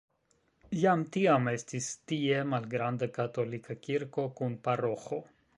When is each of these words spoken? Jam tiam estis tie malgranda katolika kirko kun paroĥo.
Jam 0.83 1.03
tiam 1.15 1.51
estis 1.51 1.89
tie 2.13 2.41
malgranda 2.55 3.11
katolika 3.21 3.79
kirko 3.87 4.29
kun 4.41 4.61
paroĥo. 4.69 5.25